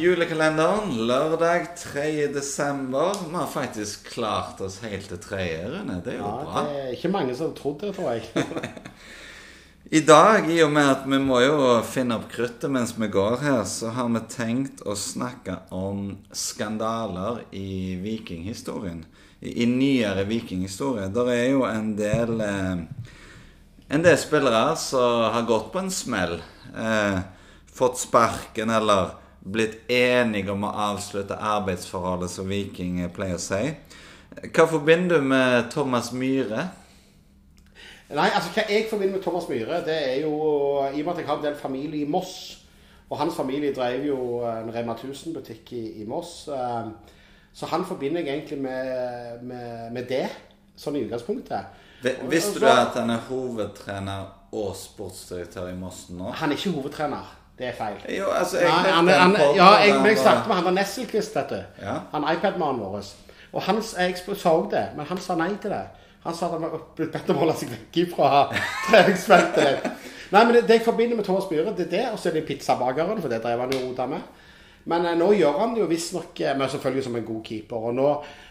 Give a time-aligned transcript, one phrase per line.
[0.00, 0.94] julekalenderen.
[1.06, 2.26] Lørdag 3.
[2.34, 3.12] desember.
[3.28, 5.70] Vi har faktisk klart oss helt til tredje,
[6.04, 6.62] Det er jo Ja, bra.
[6.64, 8.22] det er ikke mange som har trodd det, tror jeg.
[9.92, 13.40] I dag, i og med at vi må jo finne opp kruttet mens vi går
[13.42, 19.04] her, så har vi tenkt å snakke om skandaler i vikinghistorien.
[19.40, 21.08] I, i nyere vikinghistorie.
[21.10, 22.76] Der er jo en del eh,
[23.90, 26.36] En del spillere som har gått på en smell.
[26.78, 27.18] Eh,
[27.74, 33.62] fått sparken eller blitt enige om å avslutte arbeidsforholdet, som Viking pleier å si.
[34.54, 36.68] Hva forbinder du med Thomas Myhre?
[38.10, 40.34] Nei, altså Hva jeg forbinder med Thomas Myhre, det er jo
[40.90, 42.34] I og med at jeg har en del familie i Moss,
[43.10, 46.90] og hans familie drev jo en Rema 1000-butikk i, i Moss, eh,
[47.54, 50.26] så han forbinder jeg egentlig med, med, med det,
[50.78, 51.86] sånn i utgangspunktet.
[52.30, 56.30] Visste du at han er hovedtrener og sportsdirektør i Moss nå?
[56.38, 57.39] Han er ikke hovedtrener.
[57.60, 57.96] Det er feil.
[58.16, 60.64] Jo, altså, jeg Nei, han, han, ja, jeg, men jeg han snakket var- med han
[60.70, 61.58] var Nesselquist, vet du.
[61.84, 61.96] Ja.
[62.14, 63.10] Han iPad-mannen vår.
[63.52, 64.14] Og han, jeg
[64.48, 65.82] òg det, men han sa nei til det.
[66.24, 68.30] Han sa han var blitt bedt om å holde seg vekk fra
[68.88, 69.86] treningsfeltet.
[70.30, 72.38] Nei, men det, det jeg forbinder med Thomas Myhre, det er det, og så er
[72.38, 74.20] det pizzabakeren, for det drev han jo rota med.
[74.90, 77.88] Men eh, nå gjør han det jo visstnok eh, men selvfølgelig som en god keeper.
[77.90, 78.08] Og nå,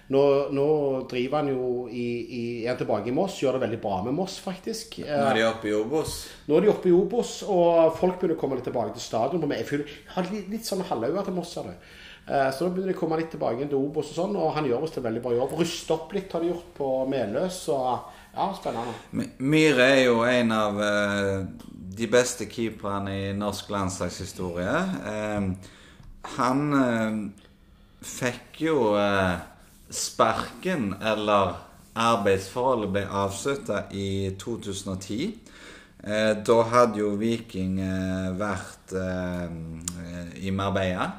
[0.09, 0.21] nå,
[0.57, 0.65] nå
[1.11, 2.05] driver han jo i,
[2.39, 4.99] i, er han tilbake i Moss, gjør det veldig bra med Moss, faktisk.
[5.05, 6.15] Nå er de oppe i Obos.
[6.49, 9.41] nå er de oppe i Obos, og folk begynner å komme litt tilbake til stadion.
[9.45, 11.55] Føler, jeg har litt, litt sånn halvøye til Moss.
[11.59, 11.91] her, du.
[12.29, 14.65] Eh, Så da begynner de å komme litt tilbake til Obos, og sånn, og han
[14.69, 15.53] gjør oss til veldig bra jobb.
[15.61, 17.67] Ruste opp litt har de gjort på Meløs.
[17.69, 17.99] og
[18.35, 18.93] ja, spennende.
[19.11, 21.45] My- Myhre er jo en av eh,
[21.99, 24.75] de beste keeperne i norsk landslagshistorie.
[25.13, 25.47] Eh,
[26.37, 27.17] han eh,
[28.05, 29.39] fikk jo eh,
[29.89, 31.55] sparken, eller
[31.99, 35.33] arbeidsforholdet ble avslutta i 2010.
[36.03, 39.49] Eh, da hadde jo Viking eh, vært eh,
[40.45, 41.09] i Marbella.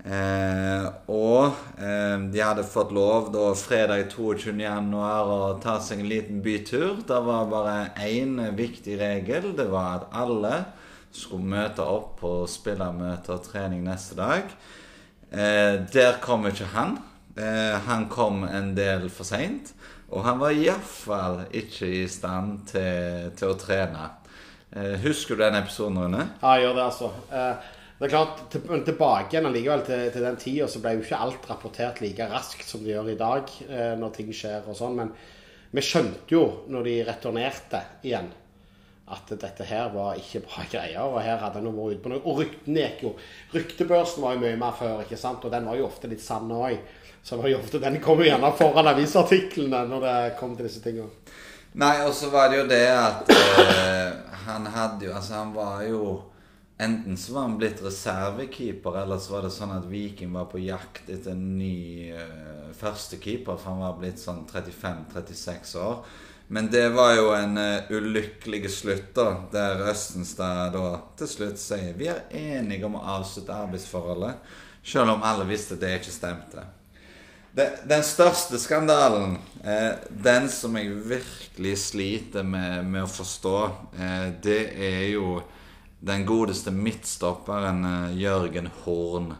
[0.00, 4.54] Eh, og eh, de hadde fått lov da fredag 22.
[4.62, 7.02] januar å ta seg en liten bytur.
[7.04, 7.76] Det var bare
[8.06, 9.52] én viktig regel.
[9.58, 10.54] Det var at alle
[11.12, 14.48] skulle møte opp på spillermøte og trening neste dag.
[15.30, 16.96] Eh, der kom ikke han.
[17.36, 19.74] Eh, han kom en del for seint.
[20.10, 24.08] Og han var iallfall ikke i stand til, til å trene.
[24.74, 26.24] Eh, husker du den episoden, Rune?
[26.42, 27.12] Ja, jeg gjør det, altså.
[27.30, 27.68] Eh,
[28.00, 31.18] Det er klart, til, Tilbake igjen allikevel til, til den tida så ble jo ikke
[31.20, 34.96] alt rapportert like raskt som det gjør i dag eh, når ting skjer og sånn.
[34.96, 35.10] Men
[35.76, 38.30] vi skjønte jo når de returnerte igjen
[39.10, 41.02] at dette her var ikke bra greier.
[41.02, 42.22] Og her hadde han vært ute på noe.
[42.24, 43.12] Og ryktene gikk jo.
[43.52, 45.44] Ryktebørsen var jo mye mer før, ikke sant.
[45.44, 46.78] Og den var jo ofte litt sann òg.
[47.22, 50.82] Så var jo ofte, den kom jo gjerne foran avisartiklene når det kom til disse
[50.84, 51.10] tingene.
[51.78, 54.16] Nei, og så var det jo det at eh,
[54.46, 56.00] han hadde jo Altså, han var jo
[56.80, 60.62] Enten så var han blitt reservekeeper, eller så var det sånn at Viking var på
[60.64, 65.98] jakt etter en ny uh, førstekeeper, for han var blitt sånn 35-36 år.
[66.48, 70.86] Men det var jo en uh, ulykkelig slutt, da, der Østenstad da
[71.20, 74.40] til slutt sier vi er enige om å avslutte arbeidsforholdet,
[74.80, 76.64] selv om alle visste det ikke stemte.
[77.56, 79.38] Den, største skandalen,
[80.10, 83.56] den som jeg virkelig sliter med, med å forstå,
[83.98, 85.40] eh, det er jo
[86.00, 89.34] den godeste midtstopperen eh, Jørgen Horn.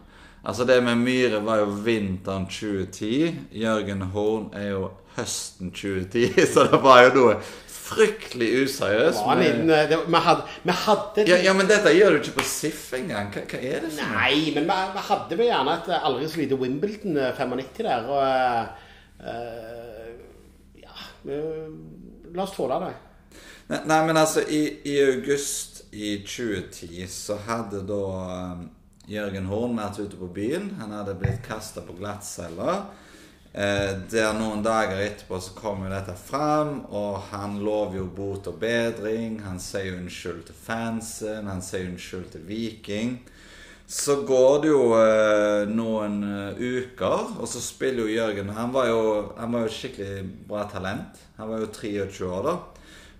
[0.44, 3.46] Altså Det med Myhre var jo vinteren 2010.
[3.52, 7.38] Jørgen Horn er jo høsten 2010, så det var jo noe
[7.90, 8.70] fryktelig useriøs.
[8.70, 9.26] useriøst.
[9.26, 12.18] var med- liten, eh, det, vi hadde, vi hadde ja, ja, men dette gjør du
[12.22, 13.30] ikke på SIF engang.
[13.34, 14.14] Hva, hva er det for noe?
[14.16, 17.84] Nei, men vi, vi hadde vel gjerne et eh, aldri så lite Wimbledon eh, 95
[17.84, 18.10] der.
[18.10, 18.20] Og
[19.26, 20.10] uh,
[20.80, 21.40] ja vi-
[22.34, 22.92] La oss tåle det.
[23.70, 28.02] Nei, nei, men altså, i, i august i 2010 så hadde da
[28.54, 28.68] um,
[29.10, 30.68] Jørgen Horn vært ute på byen.
[30.78, 32.84] Han hadde blitt kasta på glattcella.
[33.50, 38.46] Eh, der noen dager etterpå så kom jo dette fram, og han lover jo bot
[38.46, 39.40] og bedring.
[39.42, 43.16] Han sier unnskyld til fansen, han sier unnskyld til Viking.
[43.90, 48.86] Så går det jo eh, noen eh, uker, og så spiller jo Jørgen Han var
[48.86, 49.02] jo,
[49.34, 51.18] han skikkelig bra talent.
[51.40, 52.56] Han var jo 23 år da.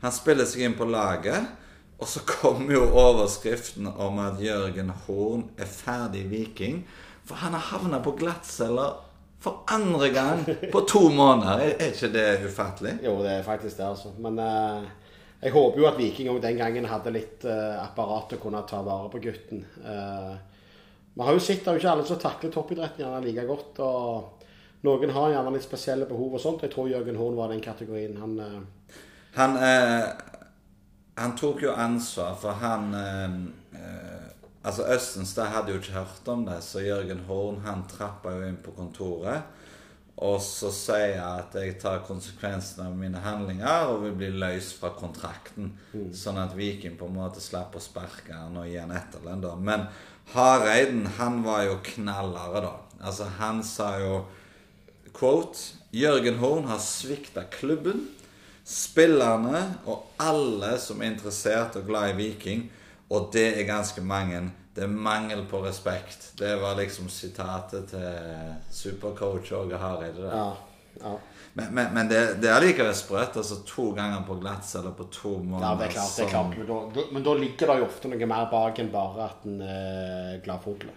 [0.04, 1.42] Han spiller seg inn på laget,
[1.98, 6.84] og så kommer jo overskriften om at Jørgen Horn er ferdig Viking.
[7.26, 9.09] For han har havna på glattceller
[9.40, 10.42] for andre gang
[10.72, 11.62] på to måneder.
[11.64, 12.98] Er, er ikke det ufattelig?
[13.04, 14.12] Jo, det er faktisk det, altså.
[14.20, 14.88] Men eh,
[15.40, 18.60] jeg håper jo at Viking òg den gangen hadde litt eh, apparat til å kunne
[18.68, 19.62] ta vare på gutten.
[19.80, 20.34] Eh,
[21.14, 23.80] vi har jo sett det er jo ikke alle som takler toppidretten gjerne like godt.
[23.80, 24.36] og
[24.84, 26.62] Noen har gjerne litt spesielle behov og sånt.
[26.64, 28.20] Jeg tror Jørgen Horn var den kategorien.
[28.20, 28.60] Han eh,
[29.36, 30.04] Han, eh,
[31.20, 33.24] han tok jo ansvar, for han eh,
[33.79, 33.79] eh,
[34.60, 38.60] Altså Østenstad hadde jo ikke hørt om det, så Jørgen Horn han trappa jo inn
[38.60, 39.48] på kontoret.
[40.20, 44.74] Og så sier jeg at jeg tar konsekvensene av mine handlinger og vil bli løs
[44.76, 45.70] fra kontrakten.
[46.12, 49.40] Sånn at Viking på en måte slapp å sparke han og gi han etterlønn.
[49.40, 49.54] da.
[49.56, 49.86] Men
[50.34, 52.74] Hareiden, han var jo knallere, da.
[53.00, 54.26] Altså, han sa jo
[55.16, 58.04] Quote Jørgen Horn har svikta klubben,
[58.62, 62.68] spillerne og alle som er interessert og glad i Viking.
[63.10, 64.42] Og det er ganske mange.
[64.74, 66.32] Det er mangel på respekt.
[66.38, 70.30] Det var liksom sitatet til supercoach Åge Hareide.
[70.30, 70.46] Ja.
[71.02, 71.16] ja.
[71.52, 73.36] Men, men, men det, det er likevel sprøtt.
[73.42, 75.66] Altså to ganger på glattcelle på to måneder.
[75.66, 76.16] Ja, det er klart.
[76.16, 76.56] det er klart.
[76.58, 79.62] Men, da, men da ligger det jo ofte noe mer bak enn bare at en
[79.66, 80.94] er glad fotball.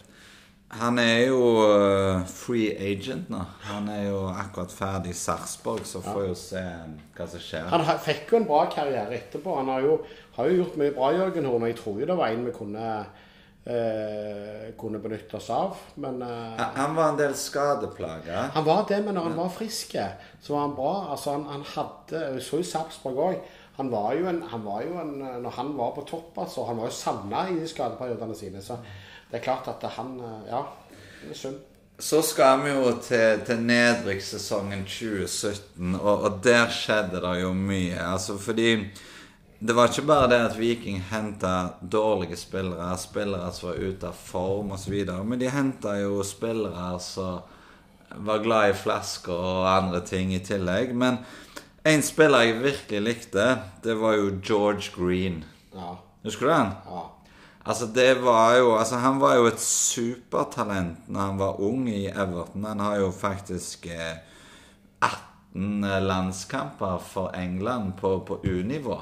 [0.73, 3.43] Han er jo eh, free agent nå.
[3.67, 6.63] Han er jo akkurat ferdig i Sarpsborg, så får jo se
[7.13, 7.67] hva som skjer.
[7.69, 9.53] Han fikk jo en bra karriere etterpå.
[9.59, 9.99] Han har jo,
[10.37, 11.67] har jo gjort mye bra, Jørgen Horn.
[11.69, 12.87] Jeg tror jo det var en vi kunne,
[13.69, 15.77] eh, kunne benytte oss av.
[15.95, 18.49] Men eh, Han- var en del skadeplager.
[18.57, 19.95] han var det, men når han var frisk,
[20.41, 20.95] så var han bra.
[21.11, 23.37] Altså, han, han hadde Vi så jo Sarpsborg òg.
[23.77, 26.77] Han var jo en, han var jo en Når han var på topp, altså Han
[26.77, 28.61] var jo savna i de skadeperiodene sine.
[28.61, 28.77] Så
[29.33, 30.59] det er klart at han eh, Ja,
[31.23, 31.61] det er synd.
[31.99, 37.97] Så skal vi jo til, til nedrykkssesongen 2017, og, og der skjedde det jo mye.
[37.97, 38.67] Altså fordi
[39.59, 44.21] det var ikke bare det at Viking henta dårlige spillere, spillere som var ute av
[44.21, 47.41] form osv., men de henta jo spillere som
[48.13, 50.93] var glad i flasker og andre ting i tillegg.
[50.93, 51.23] Men
[51.85, 53.49] en spiller jeg virkelig likte,
[53.83, 55.41] det var jo George Green.
[55.73, 55.95] Ja.
[56.23, 56.73] Husker du han?
[56.85, 57.07] ja.
[57.63, 62.07] Altså det var jo Altså Han var jo et supertalent når han var ung i
[62.07, 62.65] Everton.
[62.65, 64.19] Han har jo faktisk eh,
[64.99, 68.99] 18 landskamper for England på, på U-nivå.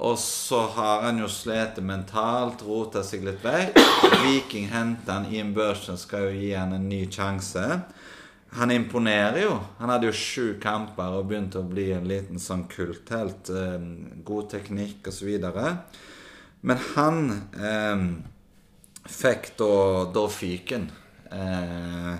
[0.00, 3.76] Og så har han jo slitt mentalt, rota seg litt vekk.
[4.22, 5.26] Viking henter han.
[5.28, 7.66] Ian Burton skal jo gi han en ny sjanse.
[8.56, 9.58] Han imponerer jo.
[9.78, 13.52] Han hadde jo sju kamper og begynte å bli en liten sånn kulthelt.
[13.52, 13.76] Eh,
[14.24, 15.28] god teknikk osv.
[16.66, 17.22] Men han
[17.56, 18.02] eh,
[19.08, 19.72] fikk da,
[20.12, 20.90] da fyken.
[21.30, 22.18] Eh,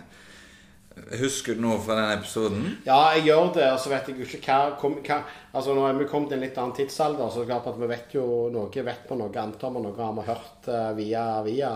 [1.20, 2.66] husker du noe fra den episoden?
[2.87, 5.82] Ja, jeg gjør det, og så vet jeg jo ikke hva, kom, hva Altså Nå
[5.88, 8.84] er vi kommet i en litt annen tidsalder, så klart at vi vet jo noe
[8.87, 11.75] vet på noe, antar vi noe har vi hørt eh, via via.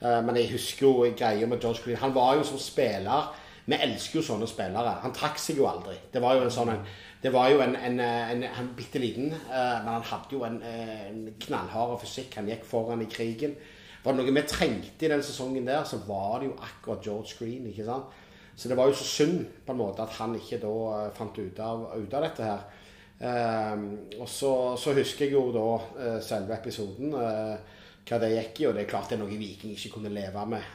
[0.00, 2.00] Eh, men jeg husker jo greia med George Green.
[2.00, 3.32] Han var jo som spiller
[3.70, 4.96] Vi elsker jo sånne spillere.
[5.04, 5.94] Han trakk seg jo aldri.
[6.10, 6.80] Det var jo en sånn en,
[7.22, 10.56] det var jo en, en, en, en bitte liten, eh, men han hadde jo en,
[10.64, 12.38] eh, en knallhard fysikk.
[12.40, 13.54] Han gikk foran i krigen.
[14.00, 17.36] Var det noe vi trengte i den sesongen der, så var det jo akkurat George
[17.38, 17.68] Green.
[17.68, 18.16] ikke sant?
[18.56, 21.38] Så det var jo så synd på en måte at han ikke da eh, fant
[21.38, 22.64] ut av, ut av dette her.
[23.20, 23.86] Ehm,
[24.16, 28.66] og så, så husker jeg jo da selve episoden, hva det gikk i.
[28.70, 30.74] Og det er klart det er noe Viking ikke kunne leve med.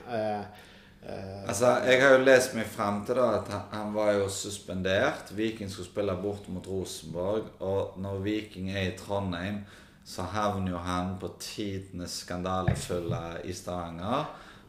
[1.10, 4.30] Eh, Altså, Jeg har jo lest meg fram til da at han, han var jo
[4.30, 5.32] suspendert.
[5.32, 7.44] Viking skulle spille bort mot Rosenborg.
[7.60, 9.60] Og når Viking er i Trondheim,
[10.06, 14.26] så havner jo han på tidenes skandalefulle i Stavanger.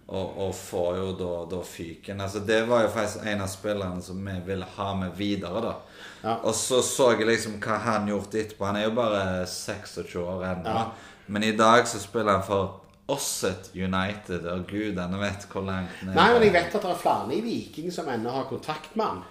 [0.09, 2.21] Og, og får jo da, da fyken.
[2.21, 5.61] Altså Det var jo faktisk en av spillerne som vi ville ha med videre.
[5.63, 5.75] da
[6.23, 6.35] Ja.
[6.43, 8.65] Og så så jeg liksom hva han gjorde etterpå.
[8.67, 10.71] Han er jo bare 26 år ennå.
[10.71, 10.85] Ja.
[11.27, 12.81] Men i dag så spiller han for
[13.13, 16.91] Osset United, og gud gudene vet hvor langt ned Nei, men jeg vet at det
[16.91, 19.25] er flere i Viking som ennå har kontakt med han.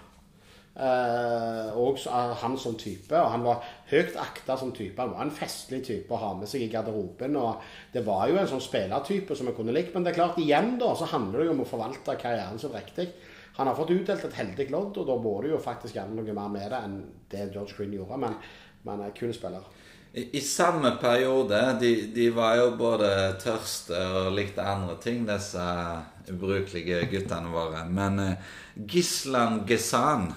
[0.76, 2.00] Eh, og
[2.42, 3.16] han som type.
[3.16, 5.00] Og han var høyt akta som type.
[5.00, 7.38] Han var en festlig type å ha med seg i garderoben.
[7.40, 7.64] Og
[7.94, 9.94] det var jo en sånn spillertype som jeg kunne likt.
[9.96, 12.76] Men det er klart, igjen da, så handler det jo om å forvalte karrieren sin
[12.76, 13.10] riktig.
[13.56, 16.34] Han har fått utdelt et heldig lodd, og da må du jo faktisk gjerne noe
[16.36, 16.98] mer med det enn
[17.32, 18.20] det George Green gjorde.
[18.20, 18.36] Men,
[18.88, 19.72] men eh, kul spiller.
[20.16, 23.10] I, samme periode de, de var jo både
[23.42, 25.66] tørste og likte andre ting, disse
[26.32, 27.82] ubrukelige guttene våre.
[27.92, 28.54] Men eh,
[28.88, 30.30] Gislan Gesan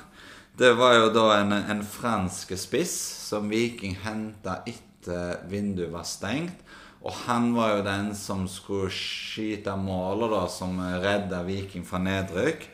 [0.59, 2.97] det var jo da en, en fransk spiss
[3.29, 6.65] som Viking henta etter vinduet var stengt.
[6.99, 12.67] Og han var jo den som skulle skyte målet, da, som redda Viking fra nedrykk.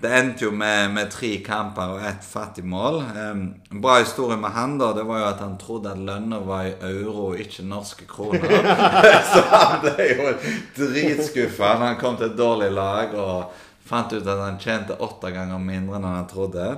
[0.00, 3.02] Det endte jo med, med tre kamper og ett fattig mål.
[3.12, 6.38] Um, en bra historie med han da, det var jo at han trodde at lønna
[6.46, 8.48] var i euro og ikke norske kroner.
[9.32, 10.32] Så han ble jo
[10.78, 13.52] dritskuffa når han kom til et dårlig lag og
[13.90, 16.72] fant ut at han tjente åtte ganger mindre enn han trodde.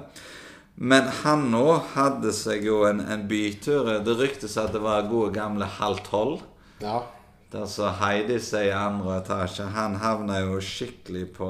[0.74, 4.00] Men han nå hadde seg jo en, en bytur.
[4.02, 6.40] Det ryktes at det var gode gamle halv tolv.
[6.82, 7.04] Ja.
[7.52, 9.66] Der så Heidi sier i andre etasje.
[9.74, 11.48] Han havna jo skikkelig på,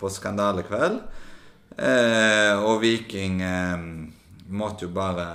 [0.00, 1.02] på skandalekveld.
[1.76, 3.82] Eh, og Viking eh,
[4.48, 5.26] måtte jo bare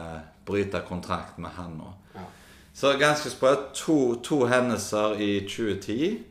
[0.49, 1.91] bryte kontrakt med han nå.
[2.15, 2.25] Ja.
[2.73, 3.69] Så ganske sprøtt.
[3.83, 6.23] To, to hendelser i 2010.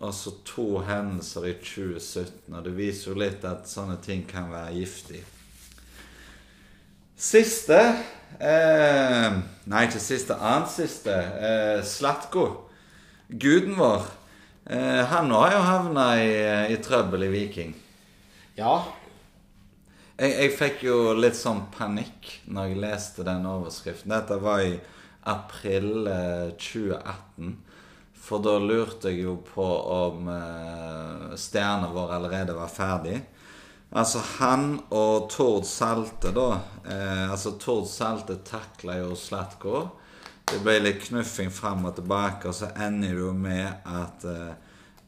[0.00, 2.54] og så to hendelser i 2017.
[2.54, 5.24] Og det viser jo litt at sånne ting kan være giftig.
[7.16, 7.80] Siste
[8.36, 10.36] eh, Nei, ikke siste.
[10.36, 11.16] Annet siste.
[11.16, 12.67] Eh, Slatko.
[13.28, 14.02] Guden vår.
[14.64, 16.32] Eh, han har jo havna i,
[16.72, 17.74] i, trøbbel i Viking.
[18.56, 18.72] Ja.
[20.16, 24.14] Jeg, jeg, fikk jo litt sånn panikk når jeg leste den overskriften.
[24.16, 24.78] Dette var i
[25.28, 26.08] april
[26.56, 27.52] 2018.
[27.52, 27.56] Eh,
[28.28, 33.20] For da lurte jeg jo på om eh, stjerna vår allerede var ferdig.
[33.88, 36.50] Altså, han og Tord Salte, da
[36.84, 39.86] eh, Altså, Tord Salte takla jo Slatko.
[40.48, 44.54] Det ble litt knuffing frem og tilbake, og så ender det jo med at uh,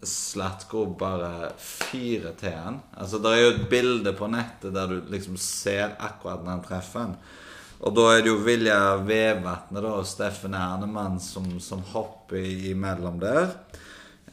[0.04, 2.80] Slatko bare fyrer til han.
[2.92, 6.66] Altså, Det er jo et bilde på nettet der du liksom ser akkurat når han
[6.66, 7.14] treffer han.
[7.80, 13.54] Og da er det jo Vilja Vevatnet og Steffen Ernemann som, som hopper imellom der.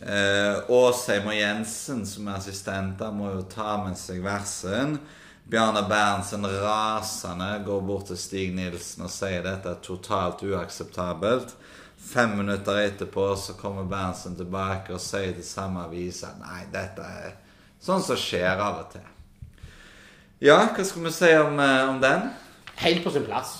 [0.01, 4.97] Eh, Åsheim og Jensen, som er assistenter, må jo ta med seg versen.
[5.47, 11.53] Bjarne Berntsen rasende går bort til Stig Nilsen og sier dette er totalt uakseptabelt.
[11.97, 17.37] Fem minutter etterpå så kommer Berntsen tilbake og sier til samme avis nei, dette er
[17.79, 19.07] sånn som skjer av og til.
[20.43, 22.27] Ja, hva skal vi si om, eh, om den?
[22.83, 23.55] Helt på sin plass.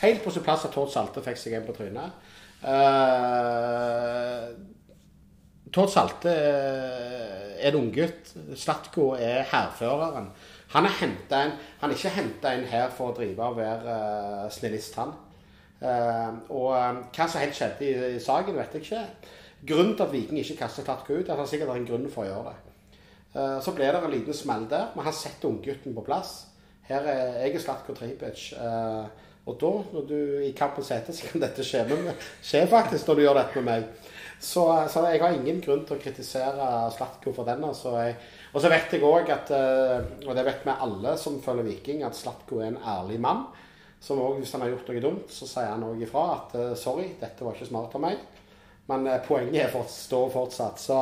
[0.00, 2.24] Helt på sin plass at Tord Salte fikk seg en på trynet.
[2.64, 4.48] Uh,
[5.76, 8.32] Tord Salte er en unggutt.
[8.56, 10.32] Slatko er hærføreren.
[10.74, 14.46] Han er, en, han er ikke henta inn her for å drive og være uh,
[14.52, 15.12] snillist, han.
[15.76, 19.02] Uh, og uh, hva som helt skjedde i, i, saken, vet jeg ikke.
[19.66, 22.08] Grunnen til at Viking ikke kaster Slatko ut, er at han sikkert har en grunn
[22.10, 22.98] for å gjøre det.
[23.36, 26.34] Uh, så ble det en liten smell der, men han setter unggutten på plass.
[26.88, 28.48] Her er jeg er Slatko Tripic.
[29.46, 33.14] og da, når du i kampens hete, så kan dette skje, med, skje faktisk når
[33.14, 34.12] du gjør dette med meg.
[34.40, 37.64] Så, så, jeg har ingen grunn til å kritisere Slatko for den.
[37.64, 37.94] Altså.
[38.56, 42.00] Og så vet jeg òg at, eh, og det vet vi alle som følger Viking,
[42.06, 43.42] at Slatko er en ærlig mann.
[44.00, 46.72] Som òg, hvis han har gjort noe dumt, så sier han òg ifra at eh,
[46.80, 48.22] sorry, dette var ikke smart av meg.
[48.88, 50.80] Men eh, poenget er står fortsatt.
[50.80, 50.96] Så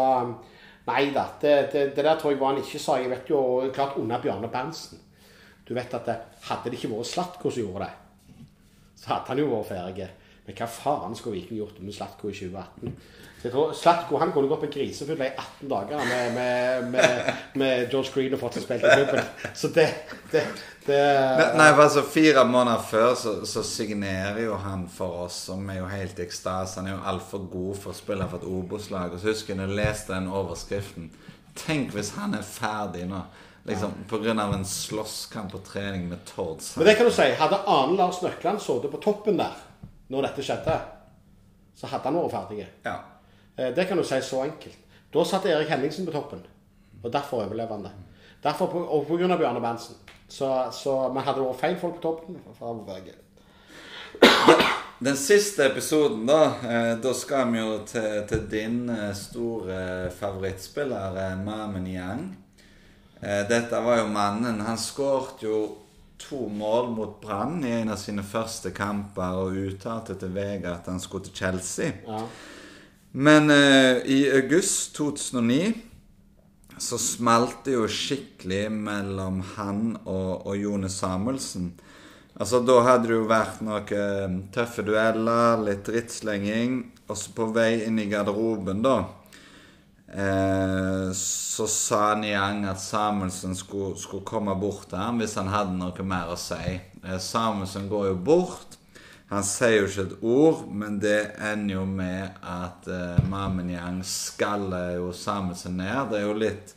[0.89, 1.29] nei da.
[1.39, 2.99] Det, det, det, der tror jeg var han ikke sa.
[2.99, 3.45] Jeg vet jo
[3.77, 4.99] klart under Bjarne Berntsen.
[5.65, 6.19] Du vet at det,
[6.51, 8.43] hadde det ikke vært Slatko som gjorde det,
[8.99, 10.11] så hadde han jo vært ferdig.
[10.45, 12.97] Men hva faen skulle Viking gjort med Slatko i 2018?
[13.45, 17.31] Så jeg tror Slatko han kunne gått på grisefylla i 18 dager med, med, med,
[17.61, 19.27] med, George Green og fått seg spilt i klubben.
[19.57, 19.87] Så det,
[20.33, 20.43] det,
[20.87, 21.01] det
[21.57, 25.89] Nei, altså Fire måneder før så, så, signerer jo han for oss, som er jo
[25.93, 26.81] helt i ekstase.
[26.81, 29.13] Han er jo altfor god for å spille for et Obos-lag.
[29.13, 31.13] Og så husker jeg da jeg leste den overskriften.
[31.57, 33.21] Tenk hvis han er ferdig nå.
[33.65, 33.93] Liksom.
[34.11, 34.33] Pga.
[34.45, 36.61] en slåsskamp og trening med Tord.
[36.77, 37.31] Men det kan du si.
[37.41, 39.57] Hadde Arne Lars Nøkland sittet på toppen der
[40.13, 40.77] når dette skjedde,
[41.75, 42.67] så hadde han vært ferdig.
[42.85, 42.97] Ja.
[43.57, 44.79] Eh, det kan du si så enkelt.
[45.15, 46.43] Da satt Erik Henningsen på toppen,
[47.03, 47.93] og derfor overlever han det.
[48.45, 49.37] Derfor, og pga.
[49.37, 49.97] Bjarne Berntsen.
[50.29, 52.41] Så, så men hadde vært feil folk på toppen.
[55.05, 56.43] Den siste episoden, da.
[56.69, 62.27] Eh, da skal vi jo til, til din eh, store favorittspiller, Mamen Yang.
[63.25, 64.59] Dette var jo mannen.
[64.67, 65.84] Han skåret jo
[66.29, 70.91] to mål mot Brann i en av sine første kamper og uttalte til VG at
[70.91, 71.93] han skulle til Chelsea.
[72.07, 72.23] Ja.
[73.15, 75.75] Men uh, i august 2009
[76.79, 81.71] så smalt det jo skikkelig mellom han og, og Jone Samuelsen.
[82.35, 86.81] Altså, Da hadde det jo vært noen eh, tøffe dueller, litt drittslenging.
[87.07, 88.97] Og så på vei inn i garderoben, da
[90.15, 95.75] Eh, så sa Niang at Samuelsen skulle, skulle, komme bort til ham hvis han hadde
[95.75, 96.77] noe mer å si.
[97.03, 98.79] Eh, Samuelsen går jo bort.
[99.33, 104.05] Han sier jo ikke et ord, men det ender jo med at eh, Mamen Yang
[104.07, 106.13] skaller jo Samuelsen ned.
[106.13, 106.75] Det er jo litt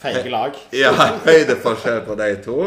[0.00, 0.56] Feige lag.
[0.82, 0.92] ja,
[1.24, 2.58] høydeforskjell på de to.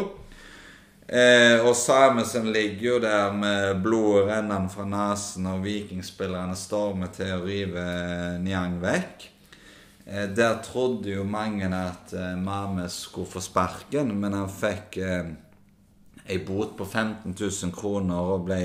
[1.05, 7.35] Eh, og Samuelsen ligger jo der med blodet rennende fra nesen, og vikingspillerne stormer til
[7.35, 7.85] å rive
[8.41, 9.29] Niang vekk.
[10.05, 15.33] Eh, der trodde jo mange at eh, Mames skulle få sparken, men han fikk eh,
[16.27, 18.61] ei bot på 15 000 kroner og ble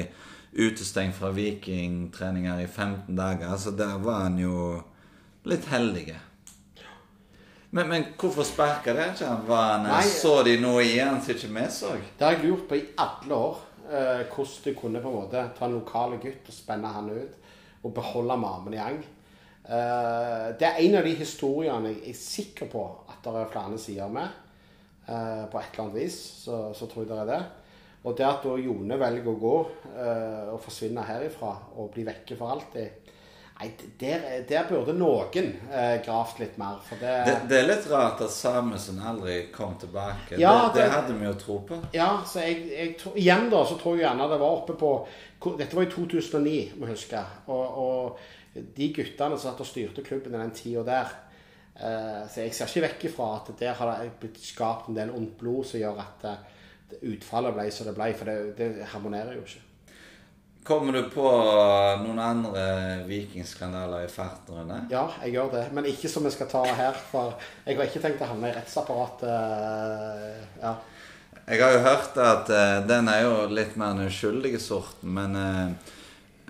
[0.58, 3.56] utestengt fra vikingtreninger i 15 dager.
[3.56, 4.80] Så der var han jo
[5.48, 6.16] litt heldig.
[7.70, 9.42] Men, men hvorfor sparka det ikke han?
[10.08, 11.92] så de noe i han som ikke vi så?
[12.16, 13.58] Det har jeg lurt på i alle år.
[13.88, 17.84] Eh, hvordan du kunne på en måte ta en lokale gutt og spenne han ut
[17.84, 18.98] og beholde mamen i ang.
[19.68, 23.80] Uh, det er en av de historiene jeg er sikker på at det er flere
[23.80, 24.44] sider med.
[25.08, 27.42] Uh, på et eller annet vis så, så, tror jeg det er det.
[28.08, 32.38] Og det at da Jone velger å gå uh, og forsvinne herifra og bli vekke
[32.38, 33.08] for alltid
[33.58, 37.88] Nei, der, der burde noen eh, gravd litt mer, for det, Det, det er litt
[37.90, 40.38] rart at Samuelsen aldri kom tilbake.
[40.38, 41.80] Ja, det, det hadde vi jo tro på.
[41.90, 44.92] Ja, så jeg, jeg igjen da, så tror jeg gjerne det var oppe på
[45.58, 47.24] Dette var i 2009, må jeg huske.
[47.50, 51.12] Og, og de guttene som satt og styrte klubben i den tida der
[51.78, 55.10] eh, Så jeg ser ikke vekk ifra at der har det blitt skapt en del
[55.14, 56.44] ondt blod som gjør at eh,
[57.12, 58.12] utfallet ble som det ble.
[58.16, 59.64] For det, det harmonerer jo ikke.
[60.68, 61.24] Kommer du på
[62.02, 62.62] noen andre
[63.08, 64.68] vikingskandaler i farten?
[64.92, 65.62] Ja, jeg gjør det.
[65.72, 66.98] Men ikke som vi skal ta her.
[67.08, 67.32] For
[67.64, 69.28] jeg har ikke tenkt å havne i rettsapparatet.
[69.32, 70.74] eh, Ja.
[71.48, 75.36] Jeg har jo hørt at eh, den er jo litt mer den uskyldige sorten, men
[75.40, 75.94] eh,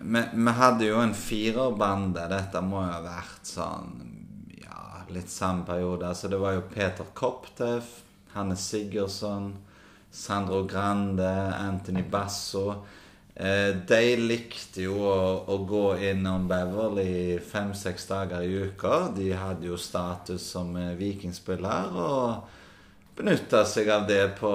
[0.03, 2.27] vi, hadde jo en firerbande.
[2.31, 3.97] Dette må jo ha vært sånn
[4.63, 6.13] Ja, litt samme periode.
[6.15, 8.03] Så det var jo Peter Kopteff,
[8.35, 9.53] Hanne Sigurdsson,
[10.11, 12.85] Sandro Grande, Anthony Basso.
[13.39, 19.09] Eh, de likte jo å, å gå innom Beverly fem-seks dager i uka.
[19.15, 21.95] De hadde jo status som eh, vikingspiller.
[21.95, 22.57] og
[23.19, 24.53] benytta seg av det på,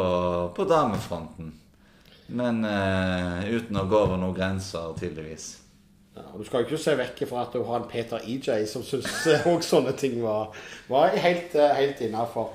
[0.55, 1.51] på damefronten.
[2.27, 5.49] Men uh, uten å gå over noen grenser, tydeligvis.
[6.15, 8.85] Ja, Du skal jo ikke se vekk fra at du har en Peter EJ som
[8.85, 10.53] syns òg sånne ting var,
[10.87, 12.53] var helt, eh, helt innafor.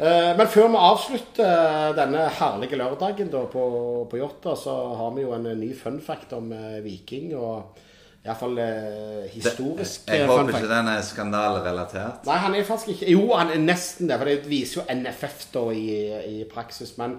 [0.00, 3.64] Men før vi avslutter denne herlige lørdagen da på,
[4.08, 7.34] på Jåtta, så har vi jo en ny fun fact om uh, Viking.
[7.36, 7.82] Og
[8.20, 12.26] iallfall eh, historisk Jeg fact Jeg håper ikke den er skandalerelatert.
[12.28, 15.46] Nei, han er faktisk ikke Jo, han er nesten det, for det viser jo NFF
[15.54, 15.86] da i,
[16.28, 16.92] i praksis.
[17.00, 17.16] Men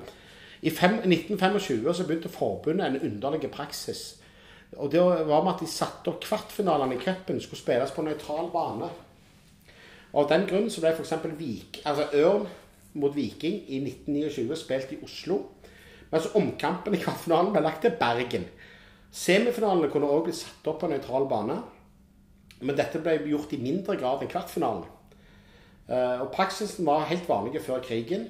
[0.61, 4.21] i fem, 1925 så begynte forbundet en underlig praksis.
[4.77, 8.51] Og det var med at de satte opp kvartfinalene i cupen skulle spilles på nøytral
[8.53, 8.91] bane.
[10.11, 11.13] Og av den grunn så ble f.eks.
[11.85, 12.45] Altså Ørn
[12.93, 15.39] mot Viking i 1929 spilt i Oslo.
[16.11, 18.45] Mens omkampen i kvartfinalen ble lagt til Bergen.
[19.11, 21.57] Semifinalene kunne òg bli satt opp på nøytral bane.
[22.61, 24.85] Men dette ble gjort i mindre grad enn kvartfinalen.
[25.89, 28.29] Eh, Og praksisen var helt vanlig før krigen.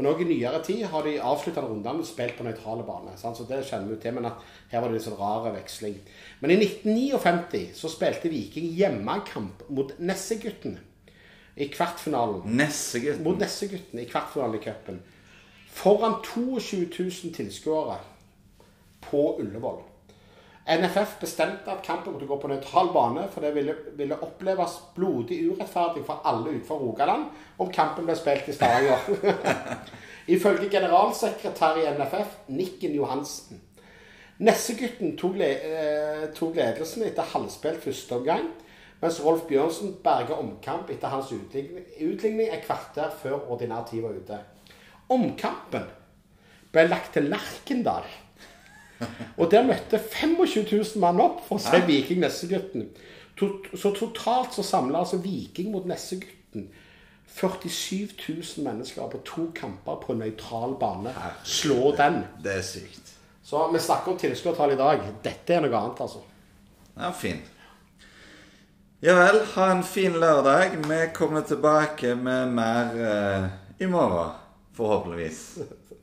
[0.00, 3.12] Men òg i nyere tid har de avsluttende rundene spilt på nøytrale bane.
[3.20, 3.36] sant?
[3.36, 5.98] Så det kjenner vi til, men at her var det en sånn rar veksling.
[6.40, 10.78] Men i 1959 så spilte Viking hjemmekamp mot Nessegutten
[11.60, 12.40] i kvartfinalen.
[12.46, 13.36] Mot Nessegutten.
[13.42, 15.02] Nessegutten i kvartfinalen i cupen.
[15.68, 18.00] Foran 22 000 tilskuere
[19.04, 19.82] på Ullevål.
[20.70, 25.40] NFF bestemte at kampen måtte gå på nøytral bane, for det ville, ville oppleves blodig
[25.50, 27.24] urettferdig for alle utenfor Rogaland
[27.58, 29.02] om kampen ble spilt i Stavanger.
[30.34, 33.58] Ifølge generalsekretær i NFF, Nikken Johansen.
[34.40, 38.46] Nessegutten tok, le, eh, tok ledelsen etter halvspilt første omgang,
[39.02, 44.16] mens Rolf Bjørnsen berga omkamp etter hans utligning, utligning et kvarter før ordinær tid var
[44.16, 44.38] ute.
[45.10, 45.90] Omkampen
[46.70, 48.06] ble lagt til Lerkendal.
[49.36, 52.90] Og der møtte 25 000 mann opp for å se Viking Nessegutten.
[53.40, 56.68] Så totalt så samla altså Viking mot Nessegutten
[57.30, 61.14] 47 000 mennesker på to kamper på nøytral bane.
[61.44, 62.24] Slå den.
[62.42, 63.14] Det er sykt.
[63.44, 65.06] Så vi snakker om tilskuertall i dag.
[65.24, 66.20] Dette er noe annet, altså.
[66.96, 67.40] Ja, fin.
[69.00, 70.76] Ja vel, ha en fin lørdag.
[70.84, 73.46] Vi kommer tilbake med mer eh,
[73.80, 74.34] i morgen,
[74.76, 75.44] forhåpentligvis.